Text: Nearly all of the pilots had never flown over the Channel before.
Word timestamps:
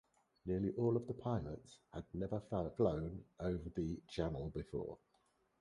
Nearly 0.47 0.71
all 0.77 0.97
of 0.97 1.05
the 1.05 1.13
pilots 1.13 1.77
had 1.93 2.05
never 2.15 2.39
flown 2.39 3.23
over 3.39 3.69
the 3.69 4.01
Channel 4.07 4.49
before. 4.49 4.97